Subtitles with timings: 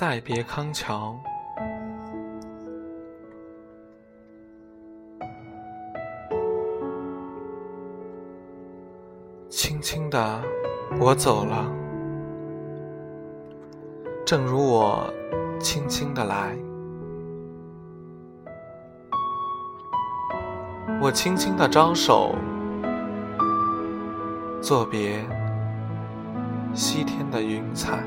[0.00, 1.14] 再别康桥。
[9.50, 10.42] 轻轻的，
[10.98, 11.70] 我走了，
[14.24, 15.12] 正如我
[15.60, 16.56] 轻轻的来。
[20.98, 22.34] 我轻轻的招手，
[24.62, 25.22] 作别
[26.72, 28.02] 西天的云彩。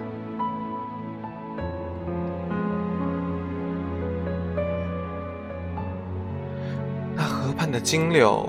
[7.73, 8.47] 的金柳，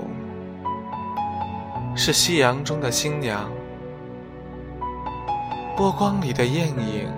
[1.95, 3.49] 是夕阳中的新娘，
[5.75, 7.11] 波光里的艳影，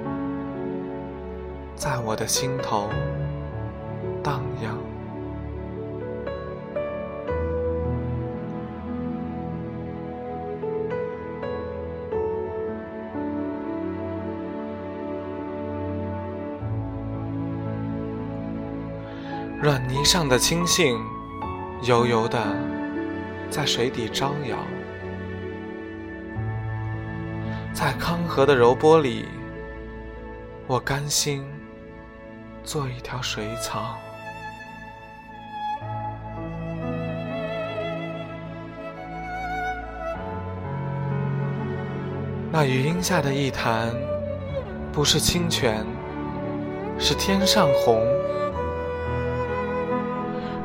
[1.75, 2.87] 在我的心头
[4.23, 4.77] 荡漾。
[19.61, 20.95] 软泥上的青荇，
[21.83, 22.39] 悠悠的
[23.49, 24.57] 在水底招摇；
[27.71, 29.25] 在康河的柔波里，
[30.65, 31.45] 我甘心
[32.63, 33.95] 做一条水草。
[42.51, 43.93] 那余荫下的一潭，
[44.91, 45.85] 不是清泉，
[46.97, 48.01] 是天上虹。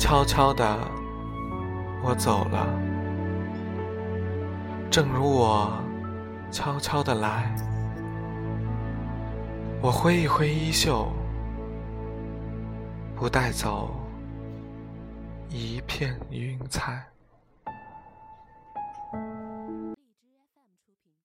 [0.00, 0.64] 悄悄的，
[2.02, 2.66] 我走了，
[4.90, 5.70] 正如我
[6.50, 7.54] 悄悄的来。
[9.82, 11.06] 我挥一挥衣袖，
[13.14, 13.90] 不带走
[15.50, 17.06] 一片云彩。